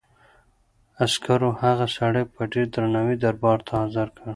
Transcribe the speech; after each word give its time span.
عسکرو 1.03 1.49
هغه 1.63 1.85
سړی 1.97 2.23
په 2.33 2.41
ډېر 2.53 2.65
درناوي 2.75 3.15
دربار 3.23 3.57
ته 3.67 3.71
حاضر 3.79 4.07
کړ. 4.17 4.27